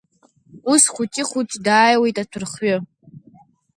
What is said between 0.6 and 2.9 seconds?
Ус хәыҷы-хәыҷ дааиуеит аҭәархҩы!